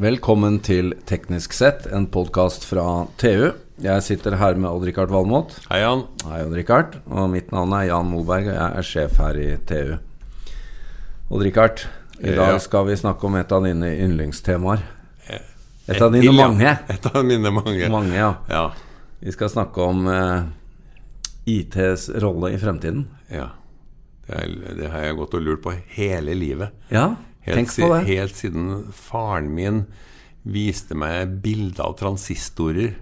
Velkommen 0.00 0.54
til 0.64 0.94
Teknisk 1.04 1.52
sett, 1.52 1.82
en 1.92 2.06
podkast 2.08 2.62
fra 2.64 3.04
TU. 3.20 3.50
Jeg 3.84 4.04
sitter 4.06 4.38
her 4.40 4.56
med 4.56 4.70
Odd-Rikard 4.70 5.10
Valmot. 5.12 5.52
Hei, 5.66 5.82
Jan. 5.82 6.06
Hei, 6.24 6.38
Odd-Rikard. 6.46 6.94
Og 7.12 7.26
mitt 7.28 7.50
navn 7.52 7.74
er 7.76 7.90
Jan 7.90 8.08
Moberg, 8.08 8.48
og 8.48 8.56
jeg 8.56 8.78
er 8.80 8.88
sjef 8.88 9.20
her 9.20 9.36
i 9.36 9.50
TU. 9.68 9.98
Odd-Rikard, 11.28 11.84
i 12.16 12.32
dag 12.32 12.56
skal 12.64 12.88
vi 12.88 12.96
snakke 12.96 13.28
om 13.28 13.36
et 13.42 13.52
av 13.52 13.68
dine 13.68 13.92
yndlingstemaer. 14.06 14.88
Et 15.90 16.00
av 16.00 16.16
dine 16.16 16.32
mange. 16.32 16.72
Et 16.96 17.12
av 17.12 17.20
mine 17.26 17.52
mange. 17.60 17.92
Mange, 17.92 18.16
ja. 18.16 18.34
Ja. 18.48 18.66
Vi 19.20 19.36
skal 19.36 19.52
snakke 19.52 19.84
om 19.84 20.08
eh, 20.08 20.48
ITs 21.58 22.08
rolle 22.24 22.54
i 22.56 22.62
fremtiden. 22.62 23.10
ja. 23.28 23.50
Det, 24.30 24.36
er, 24.38 24.76
det 24.78 24.88
har 24.92 25.08
jeg 25.10 25.16
gått 25.18 25.32
og 25.34 25.40
lurt 25.42 25.60
på 25.64 25.72
hele 25.96 26.36
livet. 26.38 26.70
Ja, 26.88 27.08
Helt, 27.46 27.76
helt 28.06 28.36
siden 28.36 28.90
faren 28.92 29.48
min 29.56 29.84
viste 30.44 30.96
meg 30.96 31.40
bilder 31.44 31.88
av 31.88 31.96
transistorer. 32.00 32.96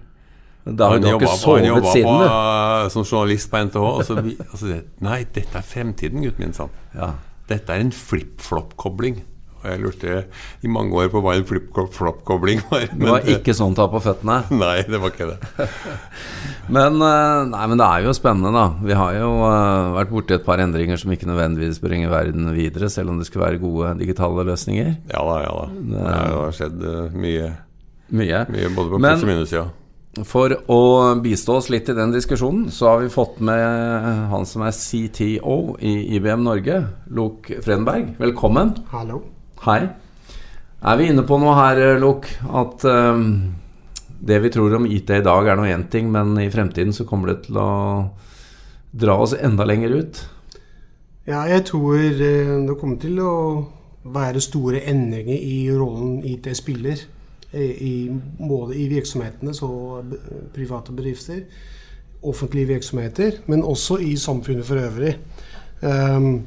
Da 0.63 0.91
har 0.91 1.01
du 1.01 1.07
ikke 1.07 1.31
sovet 1.39 1.87
siden, 1.93 2.21
du. 2.21 2.89
som 2.93 3.05
journalist 3.05 3.49
på 3.51 3.63
NTH. 3.65 3.83
Og 3.83 4.05
så, 4.05 4.19
altså, 4.19 4.79
nei, 5.05 5.23
dette 5.35 5.57
er 5.57 5.65
fremtiden, 5.65 6.23
gutten 6.25 6.45
min, 6.45 6.55
sa 6.55 6.67
han. 6.67 6.79
Ja. 6.93 7.09
Dette 7.49 7.73
er 7.73 7.83
en 7.83 7.93
flip-flop-kobling. 7.95 9.23
Og 9.59 9.65
jeg 9.67 9.79
lurte 9.83 10.19
i 10.63 10.69
mange 10.71 10.95
år 10.95 11.09
på 11.11 11.19
hva 11.23 11.33
en 11.35 11.43
flip-flop-kobling 11.47 12.61
var. 12.69 12.85
Det 12.93 13.09
var 13.09 13.25
ikke 13.27 13.51
sånn 13.57 13.73
ta 13.75 13.89
på 13.91 13.99
føttene. 14.03 14.37
Nei, 14.61 14.77
det 14.87 15.01
var 15.03 15.11
ikke 15.11 15.27
det. 15.33 15.67
Men, 16.69 16.99
eh, 17.01 17.47
nei, 17.49 17.63
men 17.65 17.79
det 17.81 17.85
er 17.87 18.03
jo 18.05 18.11
spennende, 18.13 18.51
da. 18.53 18.67
Vi 18.85 18.93
har 18.93 19.15
jo 19.17 19.29
eh, 19.47 19.87
vært 19.95 20.11
borti 20.13 20.35
et 20.35 20.43
par 20.45 20.61
endringer 20.61 20.99
som 21.01 21.09
ikke 21.09 21.25
nødvendigvis 21.25 21.79
bringer 21.81 22.11
verden 22.13 22.45
videre, 22.53 22.91
selv 22.93 23.09
om 23.09 23.17
det 23.17 23.25
skulle 23.25 23.47
være 23.47 23.61
gode 23.63 23.95
digitale 23.97 24.45
løsninger. 24.45 24.91
Ja 25.09 25.23
da, 25.25 25.39
ja 25.47 25.55
da. 25.55 25.65
Det 25.95 26.03
har 26.13 26.53
skjedd 26.59 26.85
eh, 26.85 27.17
mye, 27.25 27.47
Mye. 28.13 28.43
mye 28.53 28.69
både 28.77 28.93
på 28.93 29.01
pluss 29.01 29.25
og 29.25 29.31
minus, 29.31 29.55
ja. 29.57 29.65
For 30.29 30.53
å 30.69 30.79
bistå 31.25 31.57
oss 31.57 31.71
litt 31.73 31.89
i 31.89 31.97
den 31.97 32.13
diskusjonen, 32.13 32.69
så 32.73 32.91
har 32.93 33.01
vi 33.01 33.09
fått 33.13 33.41
med 33.45 34.29
han 34.29 34.45
som 34.49 34.65
er 34.69 34.77
CTO 34.77 35.57
i 35.81 35.95
IBM 36.19 36.45
Norge, 36.45 36.79
Lok 37.09 37.49
Frenberg. 37.65 38.13
Velkommen. 38.21 38.75
Hallo. 38.93 39.23
Hei. 39.59 39.89
Er 40.79 40.95
vi 40.95 41.09
inne 41.11 41.25
på 41.27 41.35
noe 41.35 41.51
her, 41.57 41.79
Luk, 41.99 42.29
At 42.47 42.85
um, 42.87 43.25
det 44.23 44.37
vi 44.39 44.51
tror 44.53 44.77
om 44.77 44.85
IT 44.87 45.09
i 45.11 45.23
dag 45.25 45.49
er 45.51 45.57
nå 45.59 45.65
én 45.67 45.83
ting, 45.91 46.07
men 46.11 46.31
i 46.39 46.47
fremtiden 46.51 46.93
så 46.95 47.03
kommer 47.07 47.33
det 47.33 47.41
til 47.49 47.57
å 47.59 47.71
dra 49.03 49.17
oss 49.19 49.33
enda 49.35 49.65
lenger 49.67 49.97
ut? 49.99 50.21
Ja, 51.27 51.41
jeg 51.51 51.65
tror 51.67 51.99
eh, 51.99 52.53
det 52.69 52.77
kommer 52.79 53.01
til 53.03 53.19
å 53.19 53.33
være 54.15 54.39
store 54.39 54.79
endringer 54.87 55.35
i 55.35 55.57
rollen 55.75 56.21
IT 56.23 56.47
spiller. 56.55 57.03
eh, 57.51 57.83
I, 57.83 57.93
både 58.39 58.77
i 58.79 58.87
virksomhetene, 58.87 59.53
så 59.53 59.69
private 60.55 60.95
bedrifter, 60.95 61.43
offentlige 62.23 62.71
virksomheter, 62.77 63.43
men 63.51 63.67
også 63.67 63.99
i 64.07 64.15
samfunnet 64.15 64.65
for 64.65 64.79
øvrig. 64.79 65.17
Um, 65.83 66.45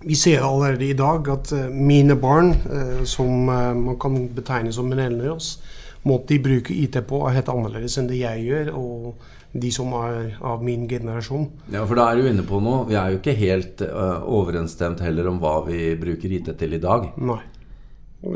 vi 0.00 0.14
ser 0.14 0.44
allerede 0.46 0.86
i 0.86 0.94
dag 0.96 1.26
at 1.32 1.52
eh, 1.52 1.70
mine 1.74 2.16
barn, 2.16 2.52
eh, 2.70 3.02
som 3.04 3.48
eh, 3.48 3.74
man 3.74 3.98
kan 4.00 4.20
betegne 4.34 4.72
som 4.72 4.88
millennials, 4.88 5.56
oss, 5.58 5.76
måten 6.06 6.28
de 6.30 6.38
bruker 6.44 6.74
IT 6.74 7.00
på, 7.08 7.24
er 7.26 7.40
helt 7.40 7.50
annerledes 7.52 7.98
enn 7.98 8.06
det 8.10 8.20
jeg 8.20 8.46
gjør, 8.46 8.70
og 8.78 9.58
de 9.58 9.70
som 9.74 9.90
er 9.98 10.36
av 10.44 10.62
min 10.62 10.86
generasjon. 10.88 11.48
Ja, 11.72 11.82
for 11.88 11.98
da 11.98 12.06
er 12.10 12.20
du 12.20 12.28
inne 12.30 12.44
på 12.46 12.60
noe. 12.62 12.84
Vi 12.88 12.96
er 13.00 13.10
jo 13.10 13.18
ikke 13.18 13.34
helt 13.34 13.80
uh, 13.82 14.20
overensstemt 14.28 15.00
heller 15.02 15.30
om 15.30 15.40
hva 15.42 15.54
vi 15.66 15.94
bruker 15.98 16.34
IT 16.36 16.52
til 16.60 16.76
i 16.76 16.80
dag. 16.82 17.08
Nei, 17.16 17.40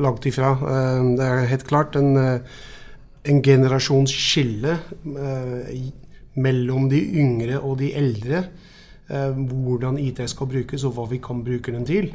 langt 0.02 0.27
ifra. 0.27 0.55
Uh, 0.56 1.12
Det 1.20 1.28
er 1.28 1.50
helt 1.52 1.66
klart 1.68 2.00
en, 2.00 2.16
uh, 2.16 2.64
en 3.28 3.42
generasjonsskille 3.44 4.78
mellom 6.33 6.89
de 6.90 7.05
yngre 7.22 7.61
og 7.61 7.77
de 7.84 7.92
eldre. 8.01 8.46
Eh, 9.11 9.33
Hvordan 9.33 9.98
IT 9.98 10.20
skal 10.30 10.46
brukes, 10.46 10.85
og 10.85 10.92
hva 10.95 11.08
vi 11.11 11.18
kan 11.18 11.42
bruke 11.45 11.73
den 11.73 11.85
til. 11.86 12.13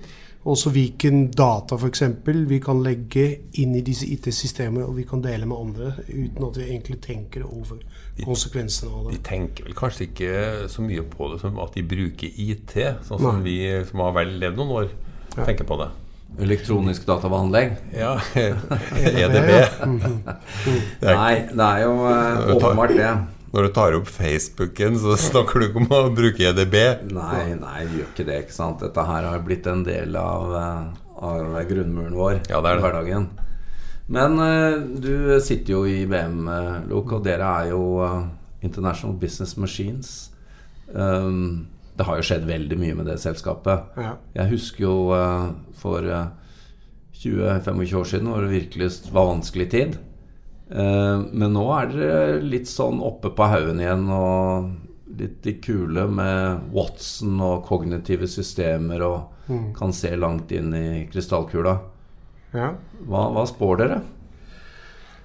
Også 0.47 0.69
hvilken 0.71 1.25
data 1.35 1.75
f.eks. 1.75 2.03
vi 2.47 2.59
kan 2.63 2.79
legge 2.83 3.39
inn 3.59 3.73
i 3.75 3.81
disse 3.83 4.05
IT-systemene 4.07 4.85
og 4.85 4.95
vi 4.95 5.03
kan 5.03 5.19
dele 5.21 5.45
med 5.45 5.57
andre 5.59 5.89
uten 6.07 6.45
at 6.47 6.57
vi 6.57 6.63
egentlig 6.69 7.01
tenker 7.03 7.43
over 7.43 7.81
konsekvensene 8.23 8.91
av 8.93 9.09
det. 9.09 9.17
De 9.17 9.23
tenker 9.27 9.65
vel 9.67 9.75
kanskje 9.75 10.07
ikke 10.07 10.69
så 10.71 10.81
mye 10.85 11.03
på 11.03 11.27
det 11.33 11.41
som 11.41 11.59
at 11.59 11.75
de 11.75 11.83
bruker 11.83 12.31
IT, 12.39 12.77
sånn 13.09 13.19
som 13.19 13.41
Nei. 13.41 13.43
vi 13.43 13.85
som 13.89 13.99
har 14.05 14.13
vel 14.21 14.37
levd 14.39 14.55
noen 14.61 14.71
år, 14.85 14.87
Ja. 15.37 15.43
tenker 15.45 15.67
på 15.67 15.77
det. 15.83 15.89
Elektronisk 16.43 17.05
databehandling? 17.07 17.75
Ja, 17.97 18.15
E 18.35 18.47
EDB. 19.25 19.51
Mhm. 19.85 20.21
Det 21.01 21.09
er- 21.09 21.15
Nei, 21.15 21.35
det 21.51 21.67
er 21.67 21.83
jo 21.83 21.93
eh, 22.07 22.55
åpenbart 22.55 22.95
det. 22.95 23.11
Når 23.57 23.65
du 23.65 23.73
tar 23.73 23.95
opp 23.97 24.09
Facebooken, 24.13 24.99
så 25.01 25.15
snakker 25.31 25.59
du 25.59 25.65
ikke 25.65 25.81
om 25.81 25.93
å 25.97 26.01
bruke 26.13 26.45
EDB. 26.45 26.75
Nei, 27.09 27.55
nei, 27.57 27.79
vi 27.89 28.03
gjør 28.03 28.11
ikke 28.11 28.25
det. 28.27 28.35
ikke 28.45 28.53
sant? 28.53 28.83
Dette 28.85 29.05
her 29.07 29.25
har 29.31 29.41
blitt 29.45 29.65
en 29.71 29.81
del 29.87 30.13
av, 30.21 30.51
eh, 30.53 30.83
av 31.25 31.55
grunnmuren 31.65 32.13
vår 32.13 32.35
Ja, 32.51 32.59
det 32.61 32.69
er 32.69 32.77
i 32.77 32.77
det. 32.77 32.83
hverdagen. 32.85 33.25
Men 34.13 34.37
eh, 34.39 34.77
du 35.01 35.39
sitter 35.41 35.73
jo 35.73 35.81
i 35.89 36.03
IBM, 36.03 36.37
eh, 36.53 36.75
Lok, 36.91 37.17
og 37.17 37.25
dere 37.25 37.49
er 37.63 37.71
jo 37.73 37.81
International 38.61 39.17
Business 39.17 39.57
Machines. 39.57 40.13
Um, 40.93 41.65
det 41.97 42.05
har 42.05 42.19
jo 42.19 42.25
skjedd 42.29 42.45
veldig 42.47 42.77
mye 42.77 42.95
med 42.99 43.09
det 43.09 43.17
selskapet. 43.19 43.89
Ja. 43.97 44.13
Jeg 44.37 44.51
husker 44.53 44.85
jo 44.85 44.93
for 45.81 46.05
eh, 46.05 46.29
20-25 47.17 47.97
år 47.97 48.05
siden 48.13 48.29
hvor 48.29 48.45
det 48.45 48.53
virkelig 48.53 48.91
var 49.09 49.31
vanskelig 49.33 49.67
tid. 49.73 49.97
Eh, 50.71 51.21
men 51.31 51.53
nå 51.55 51.63
er 51.79 51.91
dere 51.93 52.41
litt 52.43 52.67
sånn 52.67 52.99
oppe 53.03 53.29
på 53.35 53.47
haugen 53.47 53.79
igjen 53.79 54.07
og 54.11 54.71
litt 55.17 55.39
de 55.45 55.53
kule 55.63 56.03
med 56.11 56.65
Watson 56.75 57.39
og 57.41 57.63
kognitive 57.69 58.27
systemer 58.29 59.01
og 59.07 59.33
Mm. 59.47 59.73
kan 59.73 59.93
se 59.95 60.09
langt 60.19 60.51
inn 60.51 60.73
i 60.75 61.05
krystallkula. 61.07 61.77
Ja. 62.53 62.73
Hva, 63.07 63.21
hva 63.31 63.45
spår 63.47 63.77
dere? 63.79 64.01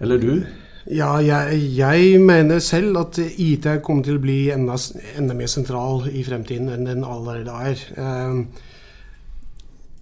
Eller 0.00 0.18
du? 0.22 0.44
Ja, 0.86 1.16
jeg, 1.18 1.58
jeg 1.74 2.20
mener 2.22 2.60
selv 2.62 3.00
at 3.00 3.18
IT 3.18 3.66
kommer 3.82 4.04
til 4.06 4.20
å 4.20 4.22
bli 4.22 4.36
enda, 4.54 4.76
enda 5.18 5.34
mer 5.34 5.50
sentral 5.50 6.06
i 6.10 6.22
fremtiden 6.22 6.70
enn 6.70 6.86
den 6.86 7.02
allerede 7.02 7.50
er. 7.72 7.82
Eh, 7.98 8.38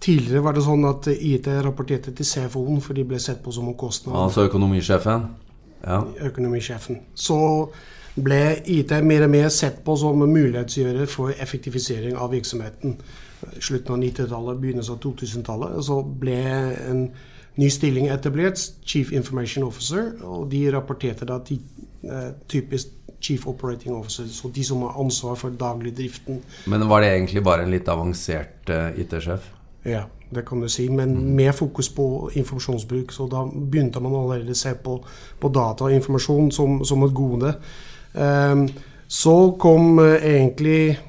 tidligere 0.01 0.43
var 0.45 0.57
det 0.57 0.65
sånn 0.65 0.85
at 0.89 1.07
IT 1.13 1.47
rapporterte 1.65 2.13
til 2.15 2.27
CFO-en, 2.27 2.81
for 2.83 2.97
de 2.97 3.05
ble 3.07 3.19
sett 3.21 3.41
på 3.43 3.53
som 3.55 3.69
en 3.69 3.77
kostnad. 3.77 4.17
Altså 4.17 4.47
økonomisjefen? 4.49 5.25
Ja. 5.85 6.01
Økonomisjefen. 6.27 7.01
Så 7.17 7.39
ble 8.15 8.39
IT 8.69 8.93
mer 9.07 9.25
og 9.25 9.33
mer 9.33 9.49
sett 9.53 9.81
på 9.85 9.95
som 9.99 10.21
mulighetsgjører 10.21 11.09
for 11.09 11.33
effektivisering 11.33 12.17
av 12.19 12.33
virksomheten. 12.35 12.97
Slutten 13.57 13.95
av 13.95 14.01
90-tallet, 14.03 14.61
begynnelsen 14.61 14.97
av 14.97 15.03
2000-tallet. 15.05 15.77
Så 15.87 16.01
ble 16.23 16.39
en 16.89 17.05
ny 17.59 17.69
stilling 17.71 18.09
etablert, 18.11 18.59
Chief 18.87 19.11
Information 19.15 19.65
Officer, 19.67 20.11
og 20.23 20.49
de 20.51 20.65
rapporterte 20.73 21.27
da 21.27 21.39
til 21.45 21.61
eh, 22.07 22.33
typisk 22.51 22.97
Chief 23.21 23.43
Operating 23.47 23.93
Officer, 23.93 24.25
så 24.33 24.49
de 24.49 24.63
som 24.65 24.81
har 24.81 24.95
ansvar 24.97 25.35
for 25.37 25.53
daglig 25.53 25.93
driften. 25.97 26.39
Men 26.65 26.87
var 26.89 27.03
det 27.03 27.11
egentlig 27.13 27.43
bare 27.45 27.67
en 27.67 27.73
litt 27.73 27.89
avansert 27.91 28.71
eh, 28.73 29.03
IT-sjef? 29.03 29.60
Ja, 29.85 30.03
det 30.29 30.45
kan 30.47 30.61
du 30.61 30.69
si, 30.69 30.89
men 30.89 31.35
med 31.35 31.55
fokus 31.55 31.89
på 31.89 32.29
informasjonsbruk. 32.33 33.11
Så 33.11 33.27
da 33.27 33.43
begynte 33.45 33.99
man 33.99 34.15
allerede 34.15 34.53
å 34.53 34.57
se 34.57 34.73
på, 34.83 34.99
på 35.39 35.49
data 35.49 35.87
og 35.87 35.95
informasjon 35.95 36.51
som, 36.55 36.77
som 36.85 37.03
et 37.03 37.15
gode. 37.15 37.55
Um, 38.13 38.67
så 39.11 39.35
kom 39.59 39.99
eh, 39.99 40.23
egentlig 40.23 40.99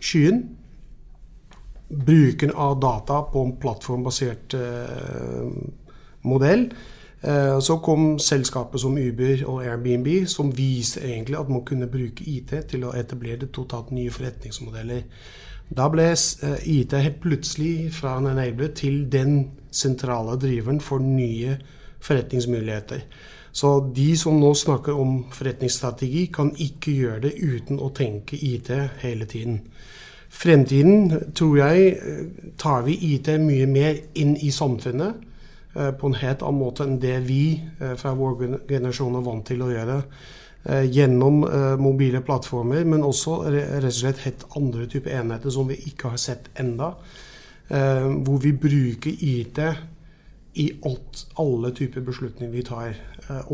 skyen. 0.00 0.40
Bruken 1.90 2.54
av 2.54 2.78
data 2.80 3.18
på 3.32 3.42
en 3.44 3.52
plattformbasert 3.60 4.54
uh, 4.54 5.50
modell. 6.22 6.68
Uh, 7.20 7.58
så 7.60 7.80
kom 7.84 8.14
selskapet 8.22 8.80
som 8.80 8.96
Uber 8.96 9.42
og 9.50 9.64
Airbnb, 9.66 10.08
som 10.30 10.54
viste 10.56 11.02
egentlig 11.04 11.36
at 11.36 11.50
man 11.50 11.66
kunne 11.66 11.90
bruke 11.90 12.24
IT 12.24 12.54
til 12.70 12.86
å 12.86 12.94
etablere 12.96 13.50
totalt 13.52 13.90
nye 13.92 14.14
forretningsmodeller. 14.14 15.02
Da 15.76 15.86
ble 15.90 16.08
eh, 16.10 16.62
IT 16.66 16.94
helt 16.98 17.20
plutselig 17.22 17.92
fra 17.94 18.16
en 18.18 18.26
enabler 18.32 18.72
til 18.74 19.04
den 19.12 19.50
sentrale 19.70 20.34
driveren 20.42 20.80
for 20.82 20.98
nye 20.98 21.56
forretningsmuligheter. 22.02 23.04
Så 23.52 23.70
de 23.94 24.08
som 24.18 24.38
nå 24.40 24.50
snakker 24.54 24.98
om 24.98 25.24
forretningsstrategi, 25.34 26.26
kan 26.34 26.50
ikke 26.58 26.94
gjøre 26.94 27.20
det 27.28 27.32
uten 27.42 27.80
å 27.82 27.90
tenke 27.94 28.38
IT 28.38 28.70
hele 29.02 29.26
tiden. 29.30 29.60
Fremtiden 30.30 31.32
tror 31.34 31.56
jeg 31.58 31.88
eh, 31.94 32.52
tar 32.58 32.82
vi 32.86 32.98
IT 33.14 33.30
mye 33.42 33.66
mer 33.70 33.98
inn 34.18 34.36
i 34.42 34.50
samfunnet 34.54 35.22
eh, 35.76 35.90
på 35.94 36.10
en 36.10 36.18
helt 36.18 36.42
annen 36.42 36.62
måte 36.64 36.86
enn 36.86 36.98
det 37.02 37.16
vi 37.26 37.42
fra 37.78 38.14
vår 38.18 38.38
gen- 38.42 38.60
generasjon 38.68 39.18
er 39.18 39.26
vant 39.26 39.46
til 39.46 39.62
å 39.66 39.70
gjøre. 39.70 40.02
Eh, 40.64 40.84
Gjennom 40.84 41.44
eh, 41.44 41.76
mobile 41.76 42.20
plattformer, 42.20 42.84
men 42.84 43.04
også 43.04 43.38
rett 43.48 43.86
og 43.86 43.94
slett 43.96 44.24
helt 44.26 44.44
andre 44.58 44.84
typer 44.92 45.14
enheter 45.16 45.52
som 45.52 45.68
vi 45.70 45.78
ikke 45.88 46.12
har 46.12 46.20
sett 46.20 46.50
enda. 46.60 46.92
Eh, 47.68 48.08
Hvor 48.20 48.42
vi 48.42 48.52
bruker 48.52 49.10
IT 49.10 49.60
i 50.60 50.66
alt, 50.84 51.26
alle 51.38 51.70
typer 51.72 52.04
beslutninger 52.04 52.52
vi 52.52 52.62
tar. 52.66 52.94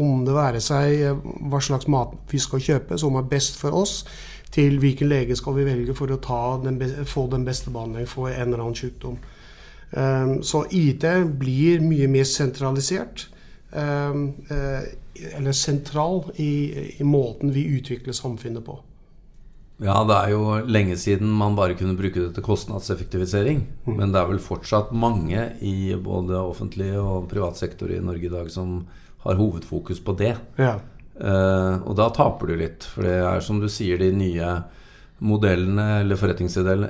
Om 0.00 0.24
det 0.24 0.32
være 0.32 0.60
seg 0.64 1.02
hva 1.50 1.58
slags 1.60 1.86
mat 1.92 2.14
vi 2.30 2.38
skal 2.40 2.62
kjøpe 2.64 2.96
som 2.98 3.18
er 3.20 3.28
best 3.28 3.58
for 3.60 3.76
oss, 3.76 4.06
til 4.50 4.78
hvilken 4.80 5.10
lege 5.10 5.36
skal 5.36 5.58
vi 5.58 5.66
velge 5.66 5.94
for 5.94 6.08
å 6.08 6.16
den 6.64 6.80
få 7.04 7.26
den 7.28 7.44
beste 7.44 7.70
behandlingen 7.70 8.08
for 8.08 8.30
en 8.30 8.46
eller 8.48 8.62
annen 8.64 8.78
sykdom. 8.78 9.18
Så 10.40 10.62
IT 10.72 11.04
blir 11.36 11.84
mye 11.84 12.08
mer 12.08 12.24
sentralisert. 12.24 13.26
Um, 13.70 14.28
uh, 14.50 14.84
eller 15.36 15.52
sentral 15.52 16.22
i, 16.36 16.50
i, 17.00 17.04
måten 17.04 17.52
vi 17.52 17.64
utvikler 17.76 18.12
samfunnet 18.12 18.64
på. 18.64 18.78
Ja, 19.82 19.98
det 20.08 20.16
er 20.16 20.32
jo 20.32 20.42
lenge 20.64 20.96
siden 20.96 21.28
man 21.36 21.56
bare 21.56 21.76
kunne 21.76 21.96
bruke 21.98 22.20
det 22.20 22.30
til 22.36 22.44
kostnadseffektivisering. 22.46 23.64
Mm. 23.84 23.96
Men 23.98 24.12
det 24.14 24.22
er 24.22 24.30
vel 24.30 24.40
fortsatt 24.40 24.94
mange 24.96 25.50
i 25.60 25.92
både 26.00 26.38
offentlig 26.40 26.92
og 27.00 27.28
privat 27.32 27.60
sektor 27.60 27.92
i 27.92 28.00
Norge 28.00 28.28
i 28.28 28.32
dag 28.32 28.48
som 28.52 28.78
har 29.26 29.40
hovedfokus 29.40 30.00
på 30.04 30.16
det. 30.16 30.36
Ja. 30.60 30.78
Uh, 31.16 31.82
og 31.88 31.96
da 31.98 32.08
taper 32.14 32.52
du 32.52 32.58
litt. 32.60 32.86
For 32.88 33.08
det 33.08 33.18
er 33.24 33.44
som 33.44 33.60
du 33.60 33.68
sier, 33.72 34.00
de 34.00 34.12
nye 34.16 34.56
modellene, 35.24 36.00
eller 36.02 36.18
forretningsmodellene, 36.20 36.88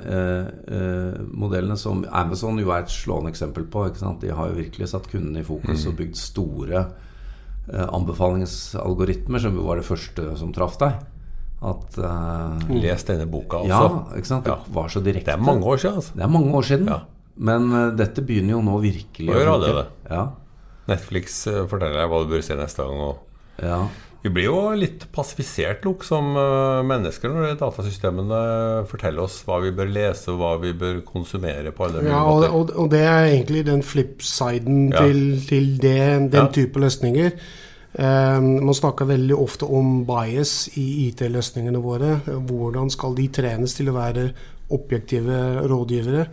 uh, 0.71 1.67
uh, 1.71 1.75
som 1.79 2.03
Amazon 2.11 2.59
jo 2.59 2.71
er 2.75 2.83
et 2.83 2.91
slående 2.91 3.31
eksempel 3.31 3.67
på. 3.71 3.85
De 4.21 4.31
har 4.35 4.49
jo 4.49 4.57
virkelig 4.57 4.89
satt 4.91 5.07
kundene 5.11 5.43
i 5.43 5.47
fokus 5.47 5.85
mm. 5.85 5.91
og 5.91 5.99
bygd 6.01 6.17
store 6.19 6.87
anbefalingsalgoritmer, 7.67 9.41
som 9.43 9.55
jo 9.59 9.65
var 9.67 9.75
det 9.75 9.83
første 9.83 10.23
som 10.39 10.53
traff 10.55 10.77
deg. 10.79 11.01
At 11.67 11.97
Les 12.69 13.03
denne 13.03 13.25
boka 13.27 13.59
også. 13.59 13.67
Ja, 13.67 13.89
ikke 14.15 14.29
sant? 14.29 14.47
Det 14.47 14.75
var 14.77 14.93
så 14.93 15.01
direkte. 15.03 15.33
Det 15.33 15.35
er 15.35 15.43
mange 15.43 15.67
år 15.67 15.81
siden. 15.81 15.97
Altså. 15.99 16.15
Det 16.15 16.23
er 16.23 16.31
mange 16.31 16.53
år 16.55 16.67
siden. 16.69 16.91
Ja. 16.93 16.99
Men 17.49 17.67
dette 17.99 18.23
begynner 18.23 18.55
jo 18.55 18.61
nå 18.63 18.77
virkelig 18.85 19.33
å 19.33 19.35
gjøre 19.41 19.55
alle 19.57 19.73
det. 19.81 19.85
Ja. 20.13 20.23
Netflix 20.93 21.41
forteller 21.67 21.99
deg 22.05 22.13
hva 22.13 22.21
du 22.23 22.31
bør 22.31 22.47
se 22.47 22.55
neste 22.55 22.87
gang. 22.87 23.03
Og 23.09 23.67
ja. 23.67 23.81
Vi 24.23 24.31
blir 24.33 24.47
jo 24.49 24.57
litt 24.75 25.05
passifisert 25.13 25.85
Luk, 25.85 26.03
som 26.07 26.33
eh, 26.39 26.81
mennesker 26.87 27.31
når 27.31 27.59
datasystemene 27.59 28.39
forteller 28.89 29.27
oss 29.27 29.39
hva 29.47 29.59
vi 29.63 29.71
bør 29.75 29.91
lese 29.93 30.33
og 30.33 30.41
hva 30.41 30.55
vi 30.63 30.73
bør 30.77 30.99
konsumere 31.07 31.71
på 31.75 31.85
alle 31.87 32.03
ja, 32.07 32.23
måter. 32.25 32.51
Og, 32.51 32.73
og, 32.73 32.89
det 32.91 33.03
er 33.05 33.29
egentlig 33.29 33.63
den 33.69 33.85
flip-siden 33.85 34.89
ja. 34.91 35.05
til, 35.05 35.23
til 35.47 35.71
det, 35.83 36.01
den 36.33 36.43
ja. 36.43 36.49
type 36.53 36.81
løsninger. 36.81 37.31
Um, 37.97 38.49
man 38.67 38.75
snakker 38.77 39.07
veldig 39.09 39.37
ofte 39.37 39.65
om 39.73 40.03
bias 40.05 40.67
i 40.77 41.07
IT-løsningene 41.07 41.79
våre. 41.81 42.17
Hvordan 42.27 42.91
skal 42.93 43.15
de 43.17 43.29
trenes 43.33 43.73
til 43.77 43.89
å 43.89 43.95
være 43.95 44.27
objektive 44.69 45.61
rådgivere, 45.69 46.25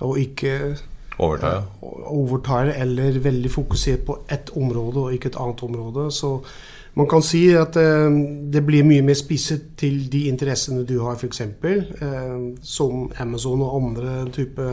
og 0.00 0.18
ikke 0.18 0.76
Overtime. 1.18 1.62
overtar 2.08 2.72
eller 2.72 3.18
veldig 3.18 3.50
fokusert 3.52 4.06
på 4.06 4.16
ett 4.28 4.50
område 4.56 4.98
og 4.98 5.12
ikke 5.14 5.28
et 5.28 5.36
annet 5.38 5.62
område. 5.62 6.10
Så 6.10 6.40
man 6.94 7.08
kan 7.08 7.22
si 7.24 7.46
at 7.56 7.76
eh, 7.80 8.16
det 8.52 8.60
blir 8.66 8.84
mye 8.84 9.04
mer 9.04 9.16
spisset 9.16 9.70
til 9.80 10.10
de 10.12 10.26
interessene 10.28 10.84
du 10.88 10.98
har, 11.00 11.16
f.eks. 11.16 11.40
Eh, 11.40 12.34
som 12.60 13.06
Amazon 13.22 13.64
og 13.64 13.78
andre 13.78 14.16
type 14.34 14.66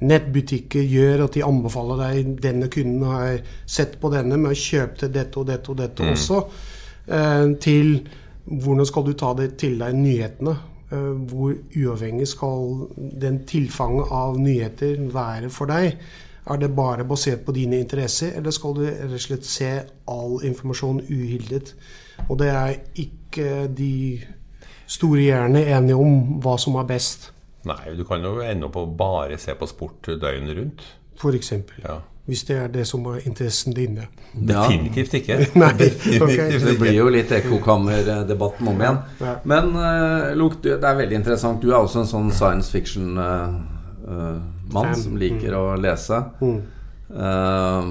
nettbutikker 0.00 0.86
gjør, 0.88 1.26
at 1.26 1.36
de 1.36 1.44
anbefaler 1.44 2.00
deg 2.04 2.32
denne 2.40 2.70
kunden 2.72 3.04
har 3.10 3.42
sett 3.66 3.98
på 4.00 4.12
denne 4.14 4.40
med 4.40 4.54
å 4.54 4.62
kjøpe 4.62 5.10
dette 5.12 5.40
og 5.40 5.50
dette 5.50 5.74
og 5.74 5.78
dette 5.82 6.06
mm. 6.06 6.14
også. 6.16 6.40
Eh, 7.08 7.44
til 7.60 7.94
hvordan 8.48 8.88
skal 8.88 9.04
du 9.04 9.12
ta 9.18 9.34
det 9.36 9.50
til 9.60 9.76
deg 9.82 9.96
nyhetene? 9.96 10.56
Eh, 10.88 11.12
hvor 11.28 11.52
uavhengig 11.52 12.30
skal 12.30 12.88
den 12.96 13.42
tilfanget 13.48 14.08
av 14.14 14.40
nyheter 14.40 15.04
være 15.12 15.52
for 15.52 15.68
deg? 15.68 16.00
Er 16.48 16.60
det 16.60 16.70
bare 16.76 17.04
basert 17.04 17.44
på 17.44 17.52
dine 17.52 17.78
interesser, 17.82 18.32
eller 18.38 18.54
skal 18.54 18.76
du 18.76 18.84
rett 18.86 19.12
og 19.12 19.20
slett 19.20 19.44
se 19.44 19.70
all 20.08 20.38
informasjon 20.48 21.02
uhildet? 21.08 21.74
Og 22.28 22.38
det 22.40 22.48
er 22.50 22.76
ikke 22.98 23.66
de 23.68 24.20
store 24.88 25.26
hjernene 25.26 25.66
enige 25.76 25.98
om 26.00 26.38
hva 26.42 26.56
som 26.60 26.78
er 26.80 26.88
best. 26.88 27.30
Nei, 27.68 27.94
du 27.96 28.04
kan 28.08 28.24
jo 28.24 28.38
ende 28.40 28.68
opp 28.68 28.78
å 28.80 28.86
bare 28.86 29.36
se 29.40 29.54
på 29.58 29.68
sport 29.68 30.08
døgnet 30.08 30.56
rundt. 30.56 30.86
For 31.18 31.36
eksempel. 31.36 31.82
Ja. 31.84 31.98
Hvis 32.28 32.44
det 32.44 32.58
er 32.60 32.68
det 32.68 32.84
som 32.84 33.06
er 33.08 33.22
interessen 33.24 33.72
din. 33.72 34.00
Definitivt 34.32 35.14
ikke. 35.16 35.38
Nei, 35.62 35.70
Definitivt 35.78 36.26
okay. 36.26 36.58
Det 36.60 36.74
blir 36.80 36.92
jo 36.98 37.08
litt 37.12 37.32
ekkokammerdebatten 37.32 38.68
om 38.68 38.82
igjen. 38.84 38.98
Men 39.48 39.72
uh, 39.72 40.34
Luke, 40.36 40.60
det 40.64 40.76
er 40.76 41.00
veldig 41.00 41.16
interessant. 41.22 41.62
Du 41.62 41.72
er 41.72 41.80
også 41.80 42.04
en 42.04 42.10
sånn 42.10 42.30
science 42.36 42.72
fiction 42.72 43.16
uh, 44.08 44.38
mann 44.72 44.88
mann 44.90 44.96
som 44.96 45.16
liker 45.20 45.52
mm. 45.52 45.58
å 45.58 45.76
lese. 45.80 46.22
Mm. 46.40 46.60
Uh, 47.12 47.84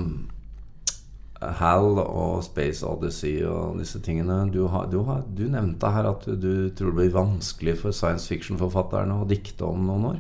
Hal 1.38 2.00
og 2.02 2.40
Space 2.48 2.86
Odyssey 2.86 3.44
og 3.46 3.78
disse 3.78 4.02
tingene. 4.02 4.40
Du, 4.54 4.64
har, 4.74 4.88
du, 4.90 5.04
har, 5.06 5.22
du, 5.38 5.46
nevnte 5.54 5.92
her 5.94 6.10
at 6.10 6.26
du 6.26 6.70
tror 6.74 6.96
det 6.96 6.98
blir 6.98 7.14
vanskelig 7.14 7.78
for 7.84 7.94
science 7.94 8.26
fiction-forfatterne 8.32 9.20
å 9.22 9.28
dikte 9.30 9.68
om 9.68 9.86
noen 9.86 10.08
år. 10.14 10.18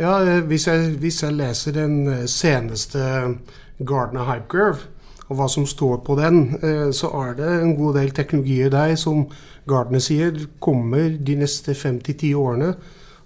Ja, 0.00 0.16
eh, 0.24 0.40
hvis 0.48 0.66
jeg, 0.66 0.96
hvis 0.98 1.20
jeg 1.22 1.36
leser 1.38 1.76
den 1.76 2.26
seneste 2.26 3.04
Gardner 3.78 4.26
Hype 4.26 4.50
Curve, 4.50 4.90
og 5.28 5.38
hva 5.38 5.46
som 5.48 5.62
står 5.68 6.02
på 6.04 6.16
den, 6.18 6.42
så 6.92 7.08
er 7.22 7.36
det 7.38 7.46
en 7.62 7.76
god 7.78 7.94
del 7.96 8.10
teknologier 8.12 8.68
der 8.74 8.96
som 9.00 9.22
Gardner 9.70 10.02
sier 10.02 10.34
kommer 10.60 11.14
de 11.16 11.36
neste 11.40 11.72
fem 11.78 12.02
til 12.04 12.18
ti 12.20 12.32
årene 12.36 12.74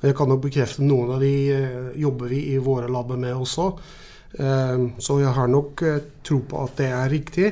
jeg 0.06 0.16
kan 0.16 0.28
nok 0.30 0.42
bekrefte 0.46 0.84
noen 0.84 1.14
av 1.16 1.22
de 1.22 1.32
eh, 1.52 1.88
jobber 2.00 2.30
vi 2.30 2.42
i 2.52 2.58
våre 2.62 2.90
labber 2.92 3.18
med 3.20 3.34
også. 3.34 3.70
Eh, 4.38 4.84
så 5.02 5.18
jeg 5.22 5.32
har 5.36 5.50
nok 5.50 5.82
eh, 5.86 6.04
tro 6.26 6.42
på 6.48 6.60
at 6.62 6.76
det 6.80 6.90
er 6.92 7.10
riktig. 7.12 7.50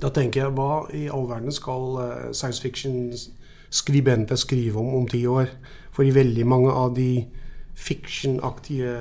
Da 0.00 0.12
tenker 0.14 0.44
jeg 0.44 0.54
hva 0.56 0.86
i 0.96 1.06
all 1.12 1.26
verden 1.28 1.52
skal 1.52 1.98
science 2.32 2.62
fiction-skribenter 2.64 4.38
skrive 4.40 4.80
om 4.80 4.94
om 5.02 5.08
ti 5.10 5.20
år? 5.28 5.50
For 5.92 6.06
i 6.06 6.14
veldig 6.14 6.46
mange 6.48 6.72
av 6.72 6.94
de 6.96 7.26
fiction-aktige 7.76 8.94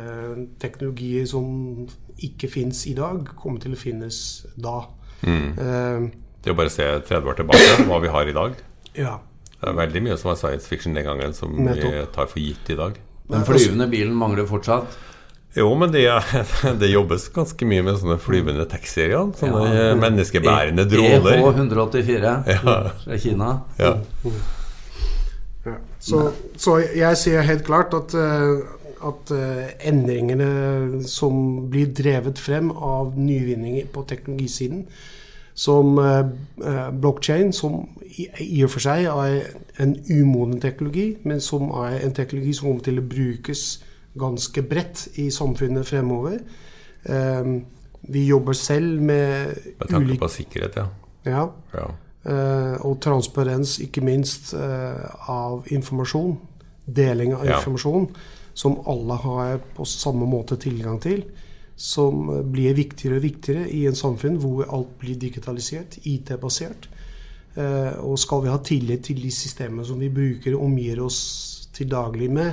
teknologier 0.60 1.28
som 1.30 1.88
ikke 2.20 2.50
fins 2.52 2.84
i 2.90 2.98
dag, 2.98 3.32
kommer 3.40 3.64
til 3.64 3.78
å 3.78 3.80
finnes 3.80 4.20
da. 4.60 4.82
Mm. 5.24 6.12
det 6.44 6.52
er 6.52 6.56
bare 6.56 6.72
å 6.72 6.74
se 6.74 6.88
30 7.08 7.32
år 7.32 7.40
tilbake, 7.40 7.88
hva 7.88 8.04
vi 8.04 8.12
har 8.12 8.28
i 8.28 8.36
dag. 8.36 8.60
Ja. 8.96 9.18
Det 9.60 9.68
er 9.68 9.76
veldig 9.76 10.02
mye 10.06 10.18
som 10.18 10.32
var 10.32 10.40
science 10.40 10.70
fiction 10.72 10.96
den 10.96 11.08
gangen, 11.08 11.34
som 11.36 11.56
vi 11.58 11.92
tar 12.16 12.30
for 12.32 12.40
gitt 12.40 12.72
i 12.72 12.78
dag. 12.80 12.98
Den 13.30 13.46
flyvende 13.46 13.88
bilen 13.92 14.16
mangler 14.18 14.48
fortsatt? 14.50 14.98
Jo, 15.54 15.76
men 15.76 15.92
det, 15.92 16.06
det, 16.80 16.88
jobbes 16.88 17.28
ganske 17.34 17.66
mye 17.66 17.84
med 17.86 18.00
sånne 18.00 18.20
flyvende 18.22 18.66
taxier. 18.70 19.12
Ja. 19.16 19.26
Sånne 19.40 19.68
ja. 19.74 19.92
menneskebærende 20.00 20.86
e- 20.86 20.90
droner. 20.94 21.38
EH184 21.42 22.34
ja. 22.54 22.58
fra 22.64 23.20
Kina. 23.20 23.52
Ja. 23.82 23.96
ja. 25.66 25.78
Så, 26.00 26.30
så, 26.56 26.80
jeg 26.96 27.18
sier 27.20 27.46
helt 27.46 27.66
klart 27.68 27.94
at, 27.98 28.14
eh, 28.16 28.62
at 29.10 29.34
eh, 29.36 29.66
endringene 29.90 31.04
som 31.10 31.66
blir 31.72 31.92
drevet 31.98 32.40
frem 32.40 32.72
av 32.72 33.18
nyvinninger 33.18 33.90
på 33.94 34.06
teknologisiden, 34.10 34.86
som 35.60 35.98
uh, 35.98 36.92
blockchain, 37.02 37.54
som 37.54 37.82
i, 38.40 38.62
og 38.64 38.72
for 38.72 38.84
seg 38.84 39.10
er 39.12 39.50
en 39.84 39.96
umoden 40.08 40.60
teknologi, 40.64 41.18
men 41.28 41.42
som 41.44 41.68
er 41.84 42.00
en 42.00 42.16
teknologi 42.16 42.54
som 42.56 42.70
kommer 42.70 42.86
til 42.86 43.02
å 43.02 43.08
brukes 43.08 43.64
ganske 44.20 44.64
bredt 44.68 45.06
i 45.20 45.28
samfunnet 45.32 45.88
fremover. 45.88 46.40
Um, 47.04 47.60
vi 48.10 48.24
jobber 48.30 48.56
selv 48.56 49.02
med 49.04 49.52
Med 49.80 49.90
tanke 49.92 50.18
på 50.20 50.32
sikkerhet, 50.32 50.80
ja. 50.80 50.88
Ja. 51.28 51.44
ja. 51.76 51.90
Og 52.88 53.02
transparens, 53.04 53.78
ikke 53.84 54.02
minst, 54.02 54.54
av 54.56 55.68
informasjon. 55.68 56.38
Deling 56.86 57.34
av 57.36 57.44
informasjon. 57.46 58.08
Ja. 58.08 58.54
Som 58.54 58.80
alle 58.88 59.20
har 59.24 59.60
på 59.76 59.86
samme 59.88 60.28
måte 60.28 60.56
tilgang 60.60 61.00
til 61.04 61.26
som 61.80 62.28
blir 62.52 62.76
viktigere 62.76 63.22
og 63.22 63.24
viktigere 63.24 63.70
i 63.72 63.86
en 63.88 63.96
samfunn 63.96 64.36
hvor 64.44 64.68
alt 64.68 64.98
blir 65.00 65.16
digitalisert, 65.20 65.96
IT-basert. 66.04 66.90
Eh, 67.56 67.96
og 68.04 68.20
skal 68.20 68.44
vi 68.44 68.52
ha 68.52 68.60
tillit 68.64 69.06
til 69.08 69.22
de 69.24 69.32
systemene 69.32 69.86
som 69.88 70.00
vi 70.02 70.10
bruker 70.12 70.58
og 70.58 70.66
omgir 70.68 71.00
oss 71.06 71.20
til 71.76 71.88
daglig 71.92 72.30
med, 72.36 72.52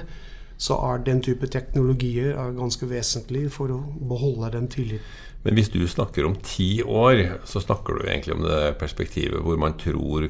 så 0.57 0.75
er 0.89 0.97
den 1.05 1.21
type 1.25 1.47
teknologier 1.53 2.53
ganske 2.57 2.87
vesentlig 2.89 3.53
for 3.53 3.71
å 3.75 3.79
beholde 4.09 4.51
den 4.55 4.69
tilliten. 4.73 5.05
Men 5.45 5.55
hvis 5.59 5.73
du 5.75 5.87
snakker 5.87 6.25
om 6.27 6.37
ti 6.43 6.83
år, 6.83 7.39
så 7.47 7.61
snakker 7.63 7.95
du 7.95 8.01
egentlig 8.07 8.35
om 8.35 8.43
det 8.47 8.79
perspektivet 8.81 9.43
hvor 9.43 9.57
man 9.61 9.73
tror 9.79 10.29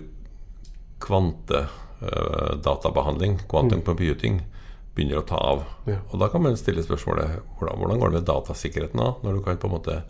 kvantedatabehandling, 1.04 3.34
eh, 3.38 3.46
quantum 3.48 3.78
mm. 3.80 3.86
computing, 3.86 4.40
begynner 4.96 5.20
å 5.20 5.26
ta 5.28 5.38
av. 5.38 5.64
Ja. 5.86 6.00
Og 6.10 6.20
da 6.22 6.30
kan 6.32 6.42
man 6.44 6.56
stille 6.58 6.84
spørsmålet 6.84 7.42
hvordan, 7.58 7.80
hvordan 7.82 8.00
går 8.00 8.12
det 8.12 8.20
med 8.20 8.30
datasikkerheten 8.30 9.02
da, 9.02 9.10
når 9.22 9.36
du 9.36 9.44
kan 9.44 9.60
på 9.60 9.68
en 9.68 9.76
måte 9.76 10.00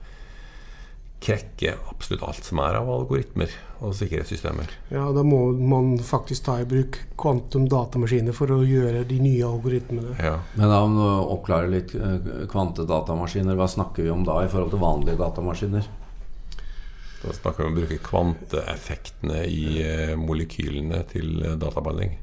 krekke 1.26 1.72
absolutt 1.90 2.22
alt 2.22 2.44
som 2.44 2.60
er 2.60 2.76
av 2.78 2.88
algoritmer 2.92 3.52
og 3.84 3.94
sikkerhetssystemer. 3.96 4.70
Ja, 4.92 5.08
Da 5.12 5.22
må 5.24 5.50
man 5.52 5.96
faktisk 5.98 6.44
ta 6.46 6.58
i 6.60 6.68
bruk 6.68 6.98
kvantum-datamaskiner 7.18 8.36
for 8.36 8.52
å 8.52 8.60
gjøre 8.64 9.04
de 9.08 9.18
nye 9.20 9.46
algoritmene. 9.46 10.16
Ja. 10.22 10.38
Men 10.54 10.72
da 10.72 10.80
må 10.86 11.00
du 11.00 11.30
oppklare 11.34 11.72
litt 11.72 11.94
eh, 11.96 12.44
kvantedatamaskiner. 12.52 13.56
Hva 13.56 13.68
snakker 13.68 14.06
vi 14.06 14.12
om 14.12 14.26
da 14.28 14.42
i 14.44 14.50
forhold 14.52 14.74
til 14.74 14.84
vanlige 14.84 15.20
datamaskiner? 15.22 15.88
Da 17.22 17.34
snakker 17.34 17.64
vi 17.64 17.68
om 17.68 17.74
å 17.74 17.80
bruke 17.80 18.02
kvanteeffektene 18.04 19.42
i 19.48 19.66
eh, 19.82 20.14
molekylene 20.20 21.02
til 21.10 21.40
eh, 21.42 21.58
databehandling. 21.58 22.18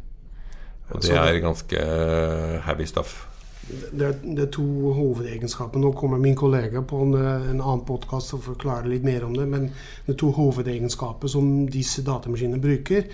Og 0.94 1.02
det 1.02 1.14
er 1.18 1.40
ganske 1.44 1.80
eh, 1.80 2.58
heavy 2.68 2.86
stuff. 2.90 3.28
Det 3.70 4.20
det 4.24 4.42
er 4.44 4.52
to 4.52 4.66
hovedegenskaper. 4.94 5.80
Nå 5.80 5.92
kommer 5.92 6.18
min 6.18 6.36
kollega 6.36 6.82
på 6.82 7.00
en, 7.02 7.14
en 7.16 7.62
annen 7.62 7.86
podkast 7.88 8.34
og 8.36 8.44
forklarer 8.44 8.90
litt 8.92 9.06
mer 9.08 9.24
om 9.26 9.36
det. 9.38 9.48
Men 9.48 9.70
det 10.06 10.14
er 10.14 10.20
to 10.20 10.32
hovedegenskaper 10.36 11.32
som 11.32 11.66
disse 11.72 12.04
datamaskinene 12.04 12.62
bruker, 12.62 13.08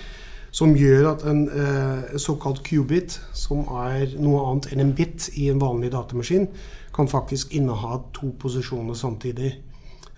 som 0.52 0.74
gjør 0.76 1.12
at 1.12 1.26
en 1.30 1.46
eh, 1.54 2.18
såkalt 2.18 2.64
qubit, 2.66 3.20
som 3.34 3.68
er 3.86 4.16
noe 4.18 4.42
annet 4.50 4.72
enn 4.74 4.84
en 4.88 4.96
bit 4.98 5.30
i 5.38 5.50
en 5.54 5.62
vanlig 5.62 5.92
datamaskin, 5.94 6.48
kan 6.96 7.08
faktisk 7.08 7.54
inneha 7.56 8.02
to 8.18 8.34
posisjoner 8.42 8.98
samtidig 8.98 9.54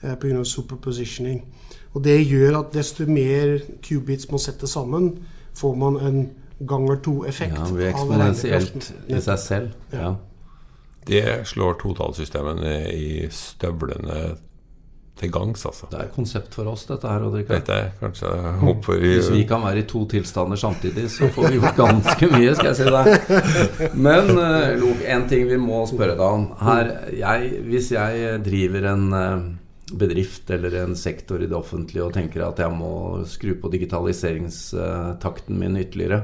eh, 0.02 0.16
pga. 0.16 0.44
superpositioning. 0.44 1.44
Og 1.94 2.04
det 2.04 2.22
gjør 2.24 2.62
at 2.62 2.74
desto 2.74 3.06
mer 3.06 3.60
qubits 3.84 4.32
man 4.32 4.40
setter 4.40 4.68
sammen, 4.68 5.18
får 5.54 5.76
man 5.76 6.00
en 6.00 6.30
ganger 6.68 7.02
to-effekt. 7.06 7.58
Ja, 7.58 7.66
vi 7.70 7.80
blir 7.80 7.90
eksponentielt 7.92 8.92
i 9.08 9.22
seg 9.22 9.42
selv. 9.42 9.74
Ja. 9.96 10.14
Det 11.08 11.26
slår 11.50 11.80
totalsystemene 11.82 12.76
i 12.94 13.28
støvlene 13.34 14.36
til 15.22 15.32
gangs, 15.32 15.66
altså. 15.66 15.88
Det 15.92 15.98
er 16.00 16.08
et 16.08 16.16
konsept 16.16 16.56
for 16.58 16.70
oss, 16.72 16.86
dette 16.90 17.10
her. 17.10 17.26
Dette 17.50 17.78
er 17.78 17.90
kanskje 18.00 18.30
håper 18.62 19.02
vi... 19.02 19.14
Hvis 19.18 19.30
vi 19.34 19.44
kan 19.50 19.62
være 19.66 19.84
i 19.84 19.88
to 19.90 20.04
tilstander 20.10 20.58
samtidig, 20.58 21.10
så 21.14 21.30
får 21.34 21.50
vi 21.50 21.60
gjort 21.60 21.78
ganske 21.78 22.30
mye, 22.32 22.54
skal 22.58 22.72
jeg 22.72 22.80
si 22.80 22.88
deg. 22.96 23.98
Men 24.08 24.32
uh, 24.34 24.72
Lok, 24.82 25.04
en 25.16 25.28
ting 25.30 25.46
vi 25.50 25.60
må 25.62 25.84
spørre 25.90 26.16
deg 26.16 26.26
om. 26.26 26.48
Her, 26.62 26.94
jeg, 27.18 27.52
hvis 27.70 27.92
jeg 27.94 28.40
driver 28.46 28.88
en 28.94 29.06
eh, 29.18 29.44
bedrift 29.98 30.50
eller 30.54 30.76
en 30.84 30.96
sektor 30.96 31.42
i 31.44 31.48
det 31.50 31.58
offentlige 31.58 32.06
og 32.06 32.14
tenker 32.16 32.44
at 32.46 32.60
jeg 32.64 32.72
må 32.76 33.22
skru 33.30 33.56
på 33.60 33.72
digitaliseringstakten 33.74 35.58
min 35.60 35.80
ytterligere, 35.82 36.24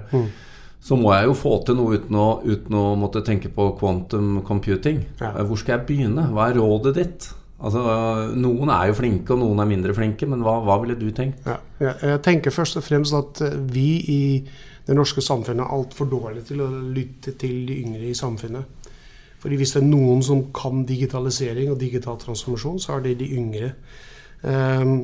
så 0.80 0.96
må 1.00 1.12
jeg 1.16 1.28
jo 1.28 1.34
få 1.36 1.56
til 1.66 1.76
noe 1.80 1.98
uten 1.98 2.16
å, 2.20 2.28
uten 2.46 2.78
å 2.78 2.86
måtte 3.00 3.24
tenke 3.26 3.50
på 3.52 3.72
quantum 3.80 4.42
computing. 4.48 5.02
Ja. 5.20 5.34
Eh, 5.34 5.44
Hvor 5.48 5.60
skal 5.60 5.78
jeg 5.80 5.88
begynne? 5.90 6.30
Hva 6.32 6.50
er 6.52 6.60
rådet 6.62 6.96
ditt? 7.00 7.30
Altså, 7.58 7.82
Noen 8.38 8.70
er 8.70 8.92
jo 8.92 8.98
flinke, 9.00 9.34
og 9.34 9.42
noen 9.42 9.64
er 9.64 9.70
mindre 9.72 9.96
flinke, 9.98 10.28
men 10.30 10.44
hva, 10.46 10.60
hva 10.62 10.78
ville 10.84 10.96
du 11.00 11.10
tenkt? 11.18 11.42
Ja, 11.50 11.58
jeg, 11.82 11.96
jeg 12.06 12.22
tenker 12.28 12.54
først 12.54 12.78
og 12.78 12.86
fremst 12.86 13.18
at 13.18 13.42
eh, 13.48 13.58
vi 13.74 13.88
i 14.14 14.22
det 14.88 14.96
norske 14.96 15.20
samfunnet 15.26 15.66
er 15.66 15.74
altfor 15.76 16.08
dårlige 16.08 16.54
til 16.54 16.62
å 16.64 16.70
lytte 16.96 17.34
til 17.42 17.66
de 17.68 17.82
yngre 17.82 18.08
i 18.08 18.16
samfunnet. 18.16 18.77
Fordi 19.42 19.60
hvis 19.60 19.76
det 19.76 19.84
er 19.84 19.88
noen 19.90 20.24
som 20.26 20.48
kan 20.56 20.86
digitalisering 20.90 21.72
og 21.72 21.80
digital 21.82 22.18
transformasjon, 22.22 22.80
så 22.82 22.98
er 22.98 23.06
det 23.06 23.18
de 23.20 23.30
yngre. 23.38 23.72
Ehm, 24.48 24.98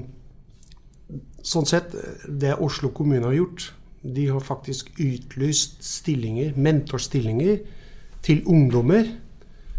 sånn 1.43 1.69
sett, 1.69 1.93
det 2.27 2.55
Oslo 2.57 2.89
kommune 2.95 3.27
har 3.27 3.37
gjort, 3.37 3.71
de 4.03 4.27
har 4.27 4.43
faktisk 4.43 4.89
utlyst 4.99 5.83
stillinger, 5.85 6.57
mentorstillinger 6.59 7.61
til 8.23 8.41
ungdommer 8.49 9.05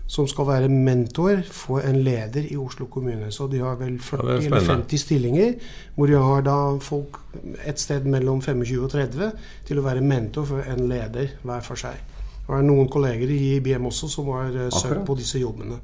som 0.07 0.27
skal 0.29 0.47
være 0.49 0.69
mentor 0.69 1.41
for 1.49 1.85
en 1.85 2.03
leder 2.05 2.45
i 2.51 2.57
Oslo 2.61 2.87
kommune. 2.93 3.31
Så 3.33 3.47
de 3.49 3.63
har 3.65 3.79
vel 3.81 3.97
40 3.99 4.29
Ja, 4.29 4.37
er 4.37 4.47
eller 4.47 4.61
50 4.61 5.01
stillinger, 5.01 5.55
hvor 5.95 6.07
de 6.07 6.19
har 6.21 6.45
da 6.45 6.57
folk 6.81 7.19
et 7.65 7.81
sted 7.81 8.05
mellom 8.05 8.43
25 8.43 8.85
og 8.85 8.91
30 8.91 9.33
til 9.67 9.81
å 9.81 9.87
være 9.87 10.05
mentor 10.05 10.45
for 10.45 10.61
en 10.69 10.89
leder 10.89 11.39
hver 11.43 11.65
for 11.65 11.81
seg. 11.81 11.97
Det 12.45 12.53
var 12.53 12.65
noen 12.65 12.89
kolleger 12.93 13.31
i 13.33 13.55
IBM 13.57 13.87
også 13.89 14.09
som 14.13 14.27
var 14.29 14.53
eh, 14.53 14.73
søkt 14.73 15.07
på 15.09 15.15
disse 15.17 15.41
jobbene. 15.41 15.79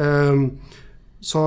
Ehm, 0.00 0.46
så 1.20 1.42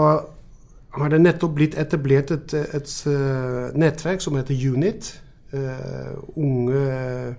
har 0.98 1.10
det 1.10 1.22
nettopp 1.24 1.56
blitt 1.58 1.77
etablert 1.77 2.32
et, 2.36 2.53
et, 2.53 2.91
eh, 3.10 3.74
nettverk 3.74 4.22
som 4.22 4.38
heter 4.38 4.53
Unit. 4.74 5.22
eh, 5.53 6.13
unge 6.36 7.36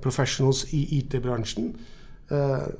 professionals 0.00 0.64
i 0.72 0.98
IT-bransjen. 0.98 1.74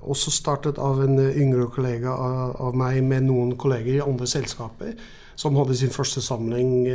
Også 0.00 0.30
startet 0.30 0.78
av 0.78 1.02
en 1.02 1.18
yngre 1.18 1.66
kollega 1.66 2.10
av, 2.10 2.54
av 2.60 2.76
meg 2.76 3.02
med 3.04 3.26
noen 3.26 3.56
kolleger 3.58 3.96
i 3.96 4.04
andre 4.04 4.26
selskaper, 4.26 4.94
som 5.34 5.56
hadde 5.56 5.74
sin 5.76 5.90
første 5.90 6.22
samling 6.22 6.86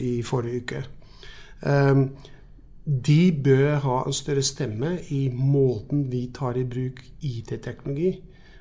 i 0.00 0.22
forrige 0.24 0.64
uke. 0.64 0.82
De 2.84 3.32
bør 3.44 3.76
ha 3.84 4.00
en 4.06 4.16
større 4.16 4.42
stemme 4.42 4.96
i 5.12 5.28
måten 5.28 6.06
vi 6.12 6.26
tar 6.34 6.56
i 6.56 6.64
bruk 6.64 7.02
IT-teknologi. 7.20 8.14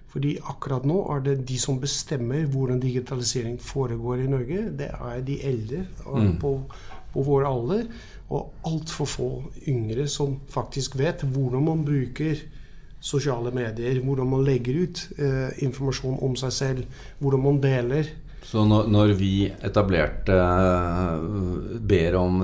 Fordi 0.10 0.36
akkurat 0.50 0.86
nå 0.90 1.00
er 1.14 1.22
det 1.26 1.36
de 1.48 1.58
som 1.62 1.80
bestemmer 1.80 2.48
hvordan 2.50 2.82
digitalisering 2.82 3.60
foregår 3.62 4.24
i 4.24 4.30
Norge. 4.30 4.64
Det 4.80 4.90
er 4.90 5.20
de 5.26 5.38
eldre 5.46 5.84
mm. 6.06 6.38
på, 6.42 6.54
på 7.14 7.26
vår 7.26 7.46
alder. 7.48 7.84
Og 8.30 8.54
altfor 8.66 9.06
få 9.06 9.30
yngre 9.68 10.08
som 10.08 10.40
faktisk 10.50 10.98
vet 10.98 11.24
hvordan 11.24 11.64
man 11.66 11.86
bruker 11.86 12.42
sosiale 13.00 13.54
medier. 13.56 14.02
Hvordan 14.02 14.30
man 14.30 14.44
legger 14.46 14.82
ut 14.84 15.06
eh, 15.18 15.64
informasjon 15.64 16.20
om 16.26 16.36
seg 16.36 16.54
selv. 16.54 17.06
Hvordan 17.20 17.46
man 17.46 17.62
deler. 17.64 18.10
Så 18.46 18.64
når, 18.66 18.88
når 18.90 19.12
vi 19.20 19.32
etablerte 19.68 20.34
eh, 20.34 21.80
ber 21.92 22.16
om, 22.18 22.40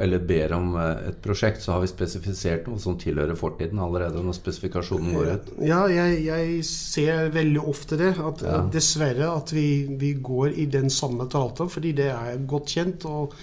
eller 0.00 0.18
ber 0.26 0.54
om 0.56 0.72
eh, 0.80 1.08
et 1.10 1.20
prosjekt, 1.22 1.62
så 1.62 1.76
har 1.76 1.84
vi 1.84 1.90
spesifisert 1.92 2.66
noe 2.70 2.80
som 2.82 2.96
tilhører 2.98 3.38
fortiden 3.38 3.78
allerede 3.84 4.22
når 4.24 4.34
spesifikasjonen 4.38 5.14
går 5.14 5.30
ut. 5.36 5.52
Ja, 5.68 5.84
jeg, 5.92 6.24
jeg 6.26 6.64
ser 6.66 7.30
veldig 7.34 7.62
ofte 7.70 8.00
det. 8.00 8.14
At 8.18 8.42
Ja. 8.48 8.62
dessverre 8.72 9.30
at 9.36 9.52
vi, 9.54 9.68
vi 10.00 10.14
går 10.14 10.56
i 10.58 10.66
den 10.66 10.90
samme 10.90 11.28
tralta, 11.30 11.68
fordi 11.70 11.92
det 12.00 12.10
er 12.14 12.42
godt 12.48 12.74
kjent 12.74 13.04
og 13.08 13.34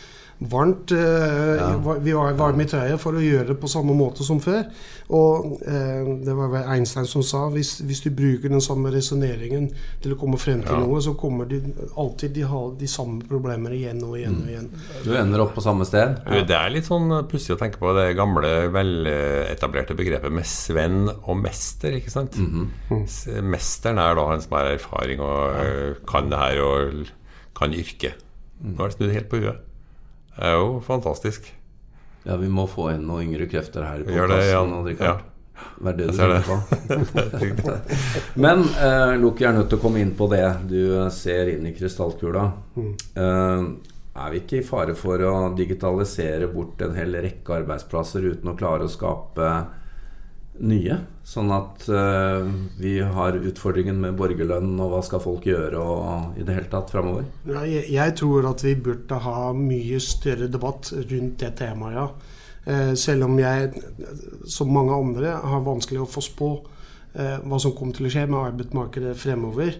varmt. 0.42 0.92
eh, 0.92 1.56
Ja. 1.56 1.94
Vi 2.04 2.12
var 2.14 2.34
varme 2.34 2.64
i 2.64 2.66
trøya 2.68 2.98
for 3.00 3.14
å 3.14 3.22
gjøre 3.24 3.48
det 3.54 3.60
på 3.62 3.68
samme 3.72 3.94
måte 3.96 4.24
som 4.24 4.40
før. 4.40 4.66
Og 5.10 5.62
eh, 5.68 6.04
det 6.26 6.34
var 6.36 6.50
vel 6.50 6.64
Einstein 6.74 7.06
som 7.06 7.22
sa 7.24 7.44
hvis, 7.54 7.80
hvis 7.86 8.02
du 8.04 8.10
bruker 8.10 8.50
den 8.50 8.60
samme 8.62 8.90
resonneringen 8.92 9.70
til 10.02 10.14
å 10.16 10.18
komme 10.20 10.38
frem 10.42 10.62
til 10.64 10.74
Ja. 10.74 10.80
noe, 10.82 11.00
så 11.00 11.14
kommer 11.16 11.46
de 11.48 11.62
alltid 11.98 12.34
de 12.34 12.42
ha 12.42 12.62
de 12.80 12.88
samme 12.88 13.22
problemene 13.30 13.76
igjen 13.78 14.02
og 14.04 14.18
igjen 14.18 14.42
og 14.42 14.50
igjen. 14.50 14.70
Du 15.06 15.14
ender 15.16 15.40
opp 15.46 15.54
på 15.56 15.62
samme 15.64 15.86
sted. 15.86 16.18
Ja. 16.26 16.42
Det 16.44 16.58
er 16.58 16.70
litt 16.74 16.86
sånn 16.90 17.08
pussig 17.30 17.56
å 17.56 17.60
tenke 17.60 17.78
på 17.80 17.94
det 17.96 18.16
gamle, 18.18 18.68
veletablerte 18.74 19.96
begrepet 19.96 20.32
med 20.34 20.46
svenn 20.50 21.08
og 21.14 21.38
mester. 21.38 21.92
ikke 22.00 22.12
sant? 22.12 22.36
S- 23.06 23.28
Mesteren 23.42 24.00
er 24.02 24.16
da 24.16 24.28
han 24.28 24.42
som 24.42 24.58
har 24.58 24.74
erfaring 24.74 25.20
og 25.22 25.56
øh, 25.62 25.96
kan 26.08 26.30
det 26.30 26.38
her 26.42 26.62
og 26.66 27.08
kan 27.56 27.72
yrket. 27.74 28.16
Nå 28.64 28.84
er 28.84 28.88
det 28.90 28.98
snudd 28.98 29.14
helt 29.14 29.30
på 29.30 29.38
huet. 29.44 29.62
Det 30.36 30.50
er 30.50 30.58
jo 30.60 30.80
fantastisk. 30.84 31.48
Ja, 32.26 32.36
vi 32.42 32.50
må 32.50 32.66
få 32.68 32.90
inn 32.96 33.06
noen 33.08 33.28
yngre 33.30 33.46
krefter 33.48 33.86
her 33.86 34.02
i 34.02 34.06
Gjør 34.10 34.32
det, 34.34 34.42
podkasten. 34.42 34.76
Jan. 34.76 35.08
ja. 35.08 35.16
Hva 35.80 35.92
er 35.92 35.96
det 35.96 36.06
du 36.10 36.12
Jeg 36.12 36.16
ser 36.20 36.32
det. 36.34 36.42
på? 36.50 37.76
Men 38.44 38.64
eh, 38.76 39.14
Loki 39.22 39.46
er 39.48 39.54
nødt 39.56 39.70
til 39.72 39.80
å 39.80 39.84
komme 39.86 40.02
inn 40.04 40.12
på 40.18 40.28
det. 40.34 40.44
Du 40.68 40.80
eh, 41.04 41.10
ser 41.16 41.54
inn 41.54 41.68
i 41.70 41.74
krystallkula. 41.78 42.46
Eh, 42.82 43.68
er 44.16 44.32
vi 44.34 44.42
ikke 44.42 44.60
i 44.60 44.66
fare 44.68 44.96
for 44.98 45.22
å 45.28 45.34
digitalisere 45.56 46.48
bort 46.52 46.82
en 46.86 46.96
hel 46.96 47.16
rekke 47.24 47.58
arbeidsplasser 47.62 48.28
uten 48.34 48.52
å 48.52 48.58
klare 48.60 48.88
å 48.88 48.92
skape 48.92 49.50
nye? 50.64 50.98
Sånn 51.26 51.50
at 51.52 51.88
uh, 51.90 52.46
vi 52.78 53.00
har 53.02 53.38
utfordringen 53.40 53.98
med 54.04 54.16
borgerlønn 54.20 54.76
og 54.78 54.92
hva 54.94 55.02
skal 55.06 55.24
folk 55.24 55.48
gjøre 55.50 55.82
og 55.82 56.38
i 56.40 56.46
det 56.46 56.60
hele 56.60 56.70
tatt 56.72 56.94
framover? 56.94 57.26
Ja, 57.50 57.66
jeg, 57.66 57.88
jeg 57.96 58.16
tror 58.22 58.48
at 58.52 58.64
vi 58.64 58.76
burde 58.88 59.20
ha 59.26 59.50
mye 59.58 60.00
større 60.04 60.48
debatt 60.52 60.94
rundt 60.94 61.42
det 61.42 61.56
temaet, 61.60 61.98
ja. 61.98 62.08
Eh, 62.66 62.94
selv 62.98 63.28
om 63.28 63.36
jeg, 63.38 63.84
som 64.50 64.72
mange 64.74 64.96
andre, 64.96 65.36
har 65.38 65.66
vanskelig 65.66 66.02
å 66.02 66.10
få 66.10 66.24
spå 66.26 66.50
eh, 67.14 67.38
hva 67.46 67.60
som 67.62 67.76
kommer 67.78 67.98
til 67.98 68.10
å 68.10 68.14
skje 68.14 68.26
med 68.26 68.42
arbeidsmarkedet 68.42 69.14
fremover. 69.22 69.78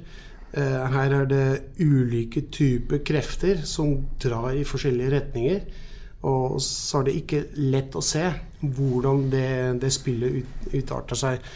Eh, 0.54 0.84
her 0.94 1.16
er 1.22 1.26
det 1.30 1.48
ulike 1.82 2.46
typer 2.54 3.02
krefter 3.06 3.64
som 3.66 3.98
drar 4.22 4.54
i 4.54 4.66
forskjellige 4.68 5.16
retninger. 5.16 5.66
Og 6.26 6.62
så 6.64 7.00
er 7.00 7.08
det 7.10 7.16
ikke 7.20 7.42
lett 7.72 7.96
å 7.96 8.04
se 8.04 8.24
hvordan 8.62 9.28
det, 9.30 9.50
det 9.82 9.92
spillet 9.94 10.40
ut, 10.42 10.70
utarter 10.74 11.20
seg. 11.20 11.50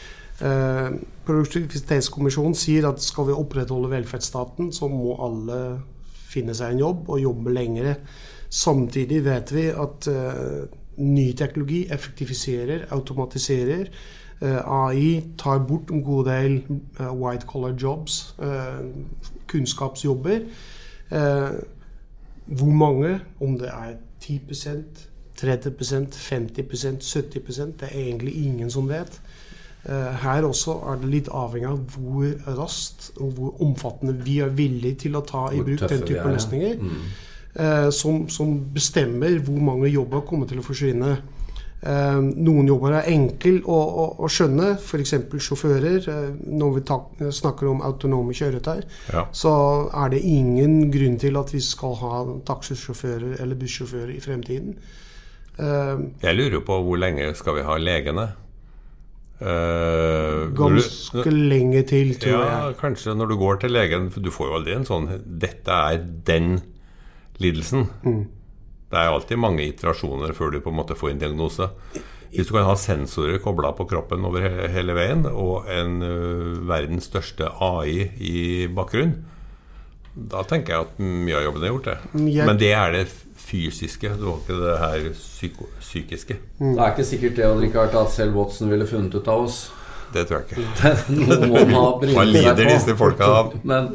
Eh, 0.46 0.89
Produktivitetskommisjonen 1.25 2.58
sier 2.58 2.88
at 2.89 3.01
skal 3.04 3.30
vi 3.30 3.38
opprettholde 3.38 3.92
velferdsstaten, 3.92 4.72
så 4.75 4.89
må 4.92 5.16
alle 5.25 5.60
finne 6.30 6.54
seg 6.58 6.75
en 6.75 6.84
jobb 6.84 7.10
og 7.10 7.24
jobbe 7.24 7.54
lengre. 7.54 7.96
Samtidig 8.50 9.24
vet 9.25 9.54
vi 9.54 9.68
at 9.74 10.08
eh, 10.10 10.63
ny 11.00 11.32
teknologi 11.38 11.84
effektiviserer, 11.92 12.88
automatiserer. 12.94 13.89
Eh, 14.42 14.60
AI 14.63 15.34
tar 15.38 15.66
bort 15.68 15.92
en 15.94 16.04
god 16.06 16.30
del 16.30 16.60
eh, 17.00 17.10
white 17.13 17.50
collar 17.50 17.74
jobs, 17.78 18.36
eh, 18.42 18.86
kunnskapsjobber. 19.50 20.46
Eh, 21.10 21.50
hvor 22.50 22.74
mange, 22.74 23.20
om 23.42 23.58
det 23.60 23.70
er 23.70 23.98
10% 24.24 25.06
30% 25.40 26.16
50% 26.20 27.04
70% 27.04 27.80
det 27.80 27.88
er 27.88 28.00
egentlig 28.00 28.46
ingen 28.46 28.72
som 28.72 28.90
vet. 28.90 29.22
Eh, 29.86 30.16
her 30.24 30.44
også 30.44 30.76
er 30.92 31.00
det 31.00 31.10
litt 31.14 31.30
avhengig 31.32 31.70
av 31.70 31.80
hvor 31.96 32.58
raskt 32.58 33.12
og 33.18 33.32
hvor 33.38 33.62
omfattende 33.64 34.18
vi 34.26 34.40
er 34.44 34.52
villige 34.52 35.06
til 35.06 35.16
å 35.16 35.24
ta 35.24 35.46
i 35.56 35.62
bruk 35.64 35.86
den 35.88 36.04
type 36.04 36.28
løsninger. 36.28 36.76
Mm. 36.82 37.06
Eh, 37.56 37.90
som, 37.96 38.26
som, 38.30 38.58
bestemmer 38.74 39.40
hvor 39.40 39.62
mange 39.64 39.88
jobber 39.88 40.26
kommer 40.28 40.50
til 40.50 40.60
å 40.60 40.66
forsvinne. 40.66 41.16
Eh, 41.79 42.17
noen 42.19 42.67
jobber 42.67 42.98
er 42.98 43.05
enkle 43.13 43.62
å, 43.63 43.75
å, 43.79 44.05
å, 44.19 44.29
skjønne, 44.31 44.74
f.eks. 44.75 45.13
sjåfører. 45.45 46.00
Eh, 46.12 46.25
når 46.51 46.74
vi 46.75 46.83
tak, 46.89 47.21
snakker 47.36 47.69
om 47.71 47.83
autonome 47.88 48.36
kjøretøy, 48.36 48.81
ja. 49.13 49.24
så 49.31 49.53
er 50.03 50.12
det 50.12 50.19
ingen 50.27 50.89
grunn 50.91 51.15
til 51.21 51.39
at 51.39 51.53
vi 51.55 51.63
skal 51.63 51.95
ha 52.01 52.25
taxisjåfører 52.50 53.39
eller 53.39 53.59
bussjåfører 53.59 54.12
i 54.17 54.19
fremtiden. 54.24 54.75
Eh, 55.55 55.95
Jeg 56.25 56.36
lurer 56.36 56.65
på 56.67 56.81
hvor 56.83 57.00
lenge 57.00 57.31
skal 57.39 57.62
vi 57.62 57.65
ha 57.67 57.79
legene? 57.79 58.27
Uh, 59.39 60.50
Ganske 60.51 61.24
du, 61.24 61.29
lenge 61.31 61.86
til, 61.88 62.09
tror 62.19 62.33
ja, 62.33 62.39
jeg. 62.43 62.74
Kanskje 62.81 63.13
når 63.15 63.29
du 63.31 63.36
går 63.39 63.62
til 63.62 63.71
legen, 63.71 64.09
for 64.12 64.19
du 64.19 64.33
får 64.36 64.50
jo 64.50 64.57
aldri 64.57 64.74
en 64.75 64.83
sånn 64.83 65.07
'Dette 65.15 65.77
er 65.93 66.01
den 66.27 66.57
lidelsen'. 67.39 67.88
Mm. 68.03 68.25
Det 68.89 68.98
er 68.98 69.12
alltid 69.13 69.38
mange 69.41 69.65
iterasjoner 69.67 70.34
før 70.38 70.53
du 70.53 70.62
på 70.63 70.72
en 70.74 70.79
måte 70.79 70.98
får 70.98 71.13
en 71.13 71.22
diagnose. 71.22 71.69
Hvis 72.29 72.50
du 72.50 72.53
kan 72.53 72.67
ha 72.67 72.75
sensorer 72.77 73.41
kobla 73.41 73.72
på 73.77 73.88
kroppen 73.89 74.25
over 74.25 74.46
hele 74.69 74.93
veien, 74.98 75.25
og 75.29 75.69
en 75.74 75.98
uh, 76.03 76.60
verdens 76.69 77.10
største 77.10 77.50
AI 77.50 78.10
i 78.22 78.39
bakgrunnen, 78.74 79.17
da 80.29 80.43
tenker 80.43 80.74
jeg 80.74 80.86
at 80.88 81.01
mye 81.01 81.38
av 81.38 81.46
jobben 81.48 81.63
er 81.63 81.74
gjort. 81.74 81.89
det 81.89 82.29
jeg... 82.34 82.46
Men 82.50 82.60
det 82.60 82.72
er 82.75 82.93
det 82.98 83.05
fysiske, 83.39 84.10
det 84.19 84.25
var 84.25 84.39
ikke 84.41 84.58
det 84.60 84.77
her 84.81 85.10
psyko 85.15 85.69
psykiske. 85.79 86.38
Mm. 86.60 86.74
Det 86.74 86.84
er 86.84 86.93
ikke 86.93 87.10
sikkert 87.12 87.38
det 87.38 87.51
Richard, 87.62 87.96
at 87.96 88.13
selv 88.13 88.38
Watson 88.38 88.74
ville 88.74 88.88
funnet 88.89 89.15
ut 89.15 89.29
av 89.29 89.46
oss. 89.46 89.62
Det 90.13 90.25
tror 90.29 90.41
jeg 90.41 90.65
ikke. 90.65 90.93
Noen 91.13 91.72
må 91.72 91.84
Hva 92.01 92.25
lider 92.25 92.65
disse 92.65 92.96
folka 92.98 93.29
av? 93.39 93.53
Men 93.69 93.93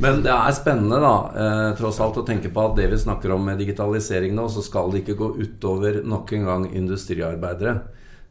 men 0.00 0.22
det 0.24 0.32
er 0.32 0.52
spennende 0.56 0.96
da, 1.02 1.14
eh, 1.36 1.70
tross 1.76 2.00
alt 2.00 2.16
å 2.16 2.24
tenke 2.26 2.48
på 2.52 2.62
at 2.64 2.76
det 2.78 2.88
vi 2.88 2.98
snakker 3.02 3.34
om 3.34 3.44
med 3.44 3.60
digitalisering 3.60 4.32
nå, 4.36 4.46
så 4.48 4.62
skal 4.64 4.92
det 4.92 5.02
ikke 5.02 5.18
gå 5.18 5.28
utover 5.36 6.00
nok 6.08 6.32
en 6.32 6.46
gang 6.48 6.66
industriarbeidere. 6.72 7.74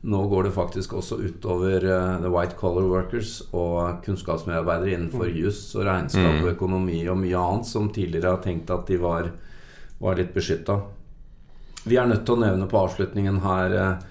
Nå 0.10 0.24
går 0.32 0.48
det 0.48 0.56
faktisk 0.56 0.94
også 0.96 1.18
utover 1.20 1.84
uh, 1.84 2.22
the 2.24 2.30
white 2.32 2.56
collar 2.56 2.86
workers 2.88 3.42
og 3.52 4.00
kunnskapsmedarbeidere 4.06 4.94
innenfor 4.96 5.28
mm. 5.28 5.40
juss 5.42 5.60
og 5.76 5.84
regnskap 5.90 6.38
og 6.38 6.46
mm. 6.46 6.52
økonomi 6.54 7.02
og 7.12 7.20
mye 7.20 7.42
annet 7.42 7.68
som 7.68 7.90
tidligere 7.92 8.32
har 8.32 8.40
tenkt 8.46 8.72
at 8.72 8.88
de 8.88 8.96
var, 9.02 9.28
var 10.00 10.16
litt 10.16 10.32
beskytta. 10.34 10.78
Vi 11.84 12.00
er 12.00 12.08
nødt 12.08 12.24
til 12.24 12.38
å 12.38 12.44
nevne 12.46 12.70
på 12.72 12.80
avslutningen 12.80 13.42
her 13.44 13.76
uh, 13.76 14.08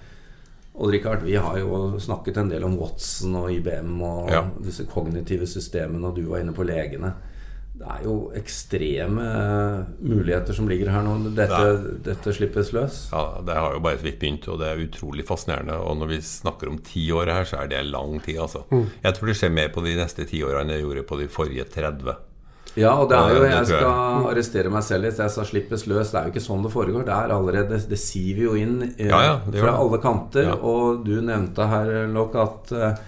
og 0.79 0.93
Richard, 0.93 1.25
vi 1.25 1.35
har 1.35 1.57
jo 1.59 1.97
snakket 1.99 2.37
en 2.39 2.53
del 2.53 2.63
om 2.63 2.77
Watson 2.79 3.33
og 3.35 3.49
IBM 3.51 3.97
og 3.99 4.29
ja. 4.31 4.45
disse 4.63 4.85
kognitive 4.87 5.49
systemene, 5.49 6.07
og 6.07 6.15
du 6.15 6.29
var 6.29 6.39
inne 6.39 6.53
på 6.55 6.63
legene 6.63 7.11
det 7.79 7.87
er 7.87 8.01
jo 8.03 8.13
ekstreme 8.35 9.25
muligheter 10.03 10.55
som 10.55 10.67
ligger 10.67 10.89
her 10.91 11.03
nå. 11.05 11.13
Dette, 11.31 11.67
dette, 12.03 12.33
slippes 12.35 12.73
løs. 12.75 12.97
Ja, 13.13 13.39
Det 13.45 13.55
har 13.55 13.75
jo 13.77 13.83
bare 13.85 14.01
så 14.01 14.03
vidt 14.03 14.17
begynt, 14.19 14.47
og 14.51 14.59
det 14.59 14.67
er 14.67 14.81
utrolig 14.83 15.23
fascinerende. 15.27 15.77
Og 15.79 15.95
når 16.01 16.11
vi 16.11 16.17
snakker 16.27 16.67
om 16.67 16.81
ti 16.83 17.05
år 17.15 17.31
her, 17.31 17.47
så 17.47 17.61
er 17.61 17.69
det 17.71 17.85
lang 17.87 18.17
tid, 18.25 18.41
altså. 18.43 18.65
Mm. 18.67 18.89
Jeg 19.05 19.15
tror 19.15 19.31
det 19.31 19.37
skjer 19.39 19.53
mer 19.55 19.69
på 19.71 19.83
de 19.85 19.93
neste 19.95 20.27
ti 20.27 20.41
årene 20.43 20.65
enn 20.65 20.75
jeg 20.75 20.83
gjorde 20.83 21.05
på 21.07 21.19
de 21.21 21.27
forrige 21.31 21.65
30. 21.71 22.17
Ja, 22.77 22.91
og 22.99 23.07
det 23.09 23.17
er 23.17 23.31
jo, 23.33 23.45
jeg 23.47 23.69
skal 23.71 24.25
arrestere 24.29 24.71
meg 24.73 24.83
selv 24.85 25.07
litt. 25.07 25.21
Jeg 25.23 25.33
sa 25.33 25.45
'slippes 25.47 25.87
løs'. 25.87 26.11
Det 26.11 26.19
er 26.19 26.27
jo 26.27 26.33
ikke 26.33 26.43
sånn 26.43 26.65
det 26.65 26.73
foregår. 26.73 27.05
Det 27.07 27.15
er 27.15 27.33
allerede, 27.33 27.79
det 27.89 27.99
siver 27.99 28.43
jo 28.43 28.57
inn 28.59 28.75
eh, 28.91 29.07
ja, 29.07 29.21
ja, 29.23 29.37
fra 29.55 29.77
alle 29.79 30.01
kanter. 30.03 30.51
Og 30.59 31.05
du 31.05 31.15
nevnte 31.21 31.67
her, 31.71 31.93
Lok, 32.11 32.35
at 32.35 32.75
eh, 32.75 32.99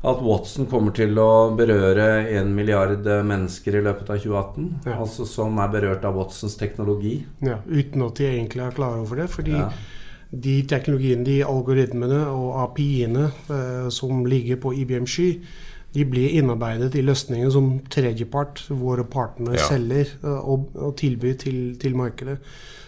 at 0.00 0.20
Watson 0.24 0.64
kommer 0.70 0.94
til 0.96 1.18
å 1.20 1.52
berøre 1.56 2.06
1 2.32 2.52
milliard 2.56 3.04
mennesker 3.04 3.76
i 3.76 3.82
løpet 3.84 4.08
av 4.08 4.22
2018. 4.22 4.68
Ja. 4.86 4.94
Altså 4.96 5.26
Som 5.28 5.58
er 5.60 5.72
berørt 5.72 6.06
av 6.08 6.16
Watsons 6.16 6.56
teknologi. 6.56 7.18
Ja, 7.44 7.58
Uten 7.68 8.06
at 8.06 8.16
de 8.16 8.28
egentlig 8.30 8.64
er 8.64 8.76
klar 8.76 8.96
over 8.96 9.20
det. 9.20 9.28
Fordi 9.28 9.58
ja. 9.58 9.66
de 10.32 10.54
teknologiene, 10.70 11.26
de 11.26 11.42
algoritmene 11.44 12.22
og 12.32 12.54
API-ene 12.62 13.26
eh, 13.28 13.90
som 13.92 14.24
ligger 14.24 14.62
på 14.62 14.72
IBM 14.80 15.04
Sky, 15.04 15.34
de 15.92 16.06
blir 16.06 16.36
innarbeidet 16.38 16.94
i 16.96 17.02
løsninger 17.04 17.50
som 17.52 17.72
tredjepart, 17.92 18.62
våre 18.70 19.04
partnere, 19.04 19.58
ja. 19.58 19.66
selger 19.68 20.14
eh, 20.22 20.38
og, 20.40 20.70
og, 20.78 20.94
tilbyr 20.96 21.36
til, 21.44 21.58
til 21.82 21.98
markedet. 21.98 22.38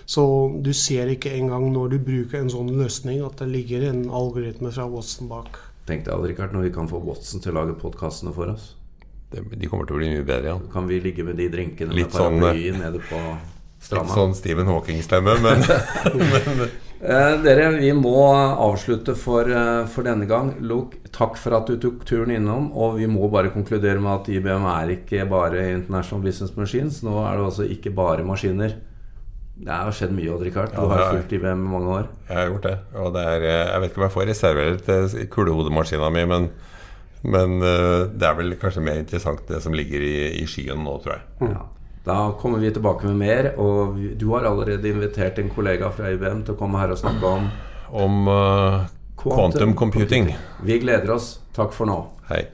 Så 0.09 0.25
du 0.65 0.73
ser 0.73 1.13
ikke 1.13 1.35
engang 1.37 1.69
når 1.75 1.93
du 1.93 1.99
bruker 2.09 2.41
en 2.41 2.51
sånn 2.51 2.73
løsning 2.79 3.21
at 3.27 3.37
det 3.43 3.51
ligger 3.53 3.85
en 3.91 4.07
algoritme 4.09 4.73
fra 4.73 4.89
Watson 4.89 5.29
bak. 5.29 5.61
Tenk 5.93 6.07
deg, 6.07 6.23
Richard, 6.31 6.55
når 6.57 6.71
vi 6.71 6.73
kan 6.73 6.87
få 6.89 7.03
Watson 7.05 7.43
til 7.45 7.53
å 7.53 7.61
lage 7.61 7.75
podkastene 7.77 8.33
for 8.33 8.49
oss. 8.55 8.71
Det, 9.33 9.43
de 9.45 9.69
kommer 9.69 9.85
til 9.89 9.99
å 9.99 10.01
bli 10.01 10.13
mye 10.15 10.25
bedre, 10.25 10.55
ja. 10.55 10.61
Kan 10.73 10.87
vi 10.89 11.01
ligge 11.05 11.25
med 11.27 11.37
de 11.37 11.51
drinkene 11.53 11.93
litt 11.93 12.09
med 12.09 12.17
sånn, 12.17 12.39
paraplyen 12.41 12.79
sånn, 12.79 12.85
nede 12.87 13.03
på 13.11 13.21
stranda? 13.83 14.07
Litt 14.09 14.17
sånn 14.17 14.33
Stephen 14.39 14.71
Hawking-stemme, 14.73 15.35
men, 15.45 15.67
men 16.17 16.63
eh, 16.65 17.35
Dere, 17.45 17.67
vi 17.77 17.91
må 17.97 18.15
avslutte 18.33 19.13
for, 19.21 19.53
eh, 19.53 19.83
for 19.93 20.09
denne 20.09 20.29
gang. 20.31 20.55
Luke, 20.65 21.03
takk 21.13 21.37
for 21.41 21.59
at 21.59 21.69
du 21.69 21.77
tok 21.83 22.07
turen 22.09 22.33
innom. 22.39 22.71
Og 22.73 22.97
vi 23.03 23.11
må 23.13 23.29
bare 23.33 23.53
konkludere 23.53 24.01
med 24.01 24.15
at 24.15 24.33
IBM 24.33 24.69
er 24.73 24.95
ikke 24.97 25.29
bare 25.29 25.67
International 25.75 26.25
Business 26.25 26.57
Machines. 26.57 27.03
Nå 27.05 27.19
er 27.27 27.37
det 27.37 27.51
også 27.51 27.69
ikke 27.77 27.93
bare 28.01 28.25
maskiner. 28.25 28.79
Det 29.55 29.71
har 29.73 29.93
skjedd 29.95 30.15
mye, 30.17 30.31
Odd 30.33 30.47
Rikard. 30.47 30.73
Du 30.73 30.81
ja, 30.81 30.89
har 30.89 31.11
fulgt 31.13 31.33
IBM 31.37 31.67
i 31.67 31.73
mange 31.75 31.91
år. 31.99 32.07
Jeg 32.29 32.39
har 32.39 32.49
gjort 32.51 32.69
det. 32.69 32.77
Og 33.03 33.13
det 33.15 33.25
er, 33.35 33.45
eh, 33.49 33.67
jeg 33.69 33.83
vet 33.83 33.91
ikke 33.91 34.01
om 34.01 34.07
jeg 34.07 34.15
får 34.15 34.29
reservere 34.31 34.79
til 34.87 35.29
kulehodemaskina 35.35 36.09
mi, 36.15 36.25
men, 36.31 36.49
men, 37.23 37.59
eh, 37.61 37.99
det 38.09 38.29
er 38.29 38.39
vel 38.41 38.57
kanskje 38.61 38.85
mer 38.87 39.03
interessant 39.03 39.45
det 39.49 39.61
som 39.63 39.77
ligger 39.77 40.03
i, 40.03 40.17
i 40.41 40.47
skyen 40.49 40.83
nå, 40.83 40.97
tror 41.05 41.19
jeg. 41.19 41.53
Ja. 41.53 41.67
Da 42.03 42.17
kommer 42.41 42.59
vi 42.59 42.73
tilbake 42.75 43.07
med 43.07 43.21
mer. 43.21 43.53
Og 43.63 44.01
du 44.19 44.27
har 44.33 44.49
allerede 44.49 44.89
invitert 44.89 45.39
en 45.39 45.53
kollega 45.53 45.93
fra 45.95 46.11
IBM 46.11 46.43
til 46.47 46.57
å 46.57 46.59
komme 46.59 46.81
her 46.83 46.91
og 46.91 46.99
snakke 46.99 47.37
om 47.37 47.53
Om 47.93 48.27
uh, 48.27 48.89
quantum, 49.21 49.37
quantum 49.37 49.77
computing. 49.77 50.33
Vi 50.65 50.81
gleder 50.83 51.15
oss. 51.15 51.37
Takk 51.55 51.77
for 51.77 51.87
nå. 51.87 52.01
Hei. 52.31 52.47